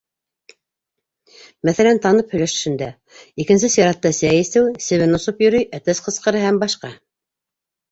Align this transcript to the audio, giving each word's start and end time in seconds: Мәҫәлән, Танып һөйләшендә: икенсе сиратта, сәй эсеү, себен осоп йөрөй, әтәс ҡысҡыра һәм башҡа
Мәҫәлән, 1.69 1.99
Танып 2.05 2.33
һөйләшендә: 2.37 2.89
икенсе 3.45 3.71
сиратта, 3.75 4.13
сәй 4.23 4.41
эсеү, 4.47 4.73
себен 4.89 5.21
осоп 5.21 5.47
йөрөй, 5.47 5.71
әтәс 5.83 6.05
ҡысҡыра 6.09 6.45
һәм 6.49 6.61
башҡа 6.67 6.95